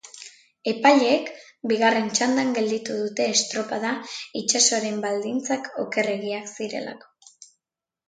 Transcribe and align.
Epaileek 0.69 1.29
bigarren 1.71 2.07
txandan 2.15 2.49
gelditu 2.57 2.97
dute 3.03 3.29
estropada 3.35 3.93
itsasoaren 4.43 5.01
baldintzak 5.07 5.73
okerregiak 5.87 6.53
zirelako. 6.59 7.17